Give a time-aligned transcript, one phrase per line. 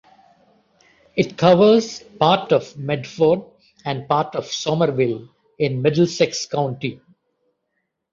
[1.15, 3.43] It covers part of Medford
[3.85, 6.99] and part of Somerville in Middlesex County.